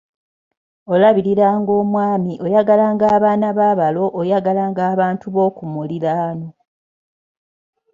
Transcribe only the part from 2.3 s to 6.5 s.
oyagalanga abaana ba balo, oyagalanga abantu b'oku muliraano.